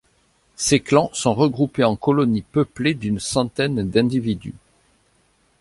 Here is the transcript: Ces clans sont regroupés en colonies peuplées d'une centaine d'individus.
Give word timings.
Ces 0.55 0.79
clans 0.79 1.11
sont 1.13 1.35
regroupés 1.35 1.83
en 1.83 1.95
colonies 1.95 2.41
peuplées 2.41 2.95
d'une 2.95 3.19
centaine 3.19 3.87
d'individus. 3.87 4.55